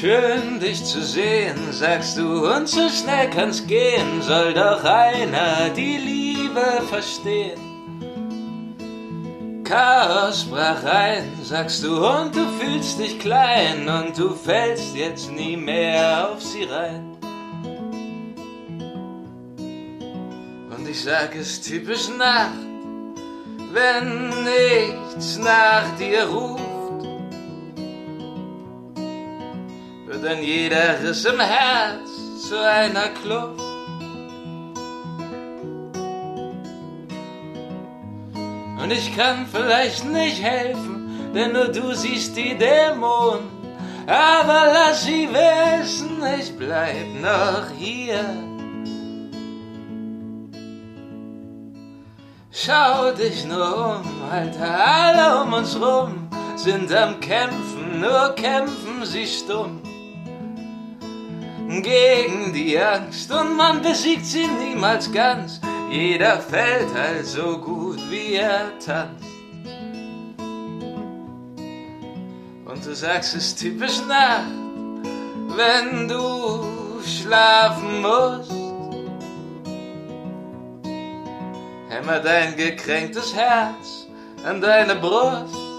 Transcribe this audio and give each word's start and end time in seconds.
Schön 0.00 0.58
dich 0.58 0.82
zu 0.82 1.02
sehen, 1.02 1.72
sagst 1.72 2.16
du, 2.16 2.50
und 2.50 2.66
so 2.66 2.88
schnell 2.88 3.28
kann's 3.28 3.66
gehen, 3.66 4.22
soll 4.22 4.54
doch 4.54 4.82
einer 4.82 5.68
die 5.76 5.98
Liebe 5.98 6.80
verstehen. 6.88 7.60
Chaos 9.62 10.46
brach 10.46 10.82
ein, 10.84 11.30
sagst 11.42 11.84
du, 11.84 12.02
und 12.02 12.34
du 12.34 12.46
fühlst 12.58 12.98
dich 12.98 13.18
klein, 13.18 13.86
und 13.90 14.18
du 14.18 14.30
fällst 14.30 14.96
jetzt 14.96 15.30
nie 15.32 15.58
mehr 15.58 16.30
auf 16.30 16.42
sie 16.42 16.64
rein. 16.64 17.18
Und 20.74 20.88
ich 20.88 21.04
sag 21.04 21.36
es 21.36 21.60
typisch 21.60 22.08
Nacht, 22.16 22.56
wenn 23.70 24.30
nichts 24.44 25.36
nach 25.36 25.94
dir 25.98 26.24
ruft. 26.24 26.79
Dann 30.22 30.42
jeder 30.42 31.02
Riss 31.02 31.24
im 31.24 31.40
Herz 31.40 32.10
zu 32.46 32.60
einer 32.60 33.08
Kluft. 33.22 33.60
Und 38.82 38.92
ich 38.92 39.16
kann 39.16 39.46
vielleicht 39.50 40.04
nicht 40.04 40.42
helfen, 40.42 41.32
denn 41.34 41.52
nur 41.52 41.68
du 41.68 41.94
siehst 41.94 42.36
die 42.36 42.56
Dämonen. 42.56 43.48
Aber 44.06 44.72
lass 44.72 45.04
sie 45.04 45.28
wissen, 45.28 46.22
ich 46.38 46.56
bleib 46.56 47.06
noch 47.22 47.70
hier. 47.78 48.24
Schau 52.50 53.12
dich 53.12 53.44
nur 53.46 54.02
um, 54.02 54.30
Alter, 54.30 54.86
alle 54.86 55.42
um 55.42 55.52
uns 55.52 55.80
rum 55.80 56.28
sind 56.56 56.92
am 56.92 57.20
Kämpfen, 57.20 58.00
nur 58.00 58.34
kämpfen 58.34 59.04
sie 59.04 59.26
stumm. 59.26 59.80
Gegen 61.70 62.52
die 62.52 62.76
Angst 62.76 63.30
und 63.30 63.56
man 63.56 63.80
besiegt 63.80 64.26
sie 64.26 64.48
niemals 64.48 65.10
ganz. 65.12 65.60
Jeder 65.88 66.40
fällt 66.40 66.92
halt 66.92 67.24
so 67.24 67.58
gut, 67.58 68.00
wie 68.10 68.34
er 68.34 68.76
tanzt. 68.84 69.24
Und 72.64 72.84
du 72.84 72.92
sagst 72.92 73.36
es 73.36 73.54
typisch 73.54 74.00
nach, 74.08 74.46
wenn 75.56 76.08
du 76.08 76.64
schlafen 77.06 78.02
musst. 78.02 78.50
Hämmer 81.88 82.18
dein 82.18 82.56
gekränktes 82.56 83.32
Herz 83.32 84.08
an 84.44 84.60
deine 84.60 84.96
Brust. 84.96 85.69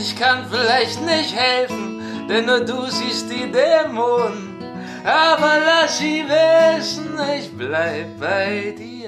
Ich 0.00 0.14
kann 0.16 0.46
vielleicht 0.50 1.00
nicht 1.02 1.34
helfen, 1.34 2.26
denn 2.28 2.46
nur 2.46 2.60
du 2.60 2.86
siehst 2.86 3.30
die 3.30 3.50
Dämonen. 3.50 4.56
Aber 5.04 5.58
lass 5.64 5.98
sie 5.98 6.24
wissen, 6.28 7.18
ich 7.36 7.50
bleib 7.56 8.18
bei 8.20 8.74
dir. 8.76 8.98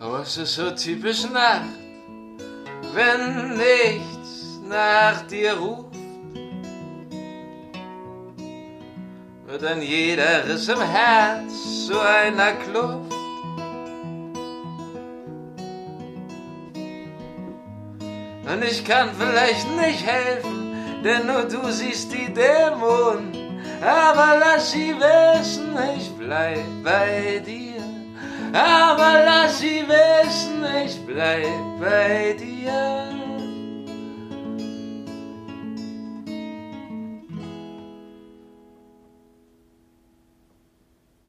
Oh, 0.00 0.18
es 0.22 0.36
ist 0.36 0.54
so 0.54 0.70
typisch 0.70 1.24
Nacht, 1.30 1.64
wenn 2.98 3.56
nichts 3.56 4.60
nach 4.68 5.22
dir 5.28 5.54
ruft. 5.54 5.88
wird 9.46 9.62
dann 9.62 9.80
jeder 9.80 10.46
Riss 10.46 10.68
im 10.68 10.80
Herz 10.80 11.86
zu 11.86 11.98
einer 11.98 12.52
Kluft. 12.64 13.14
Und 18.50 18.64
ich 18.64 18.84
kann 18.84 19.10
vielleicht 19.18 19.66
nicht 19.76 20.04
helfen, 20.04 21.02
denn 21.04 21.26
nur 21.26 21.44
du 21.44 21.70
siehst 21.70 22.12
die 22.12 22.32
Dämonen. 22.34 23.32
Aber 23.80 24.38
lass 24.40 24.72
sie 24.72 24.94
wissen, 24.98 25.76
ich 25.96 26.10
bleib 26.18 26.66
bei 26.82 27.40
dir. 27.46 27.97
Aber 28.52 29.24
lass 29.24 29.60
sie 29.60 29.84
wissen, 29.86 30.64
ich 30.84 31.04
bleib 31.04 31.80
bei 31.80 32.34
dir. 32.38 33.37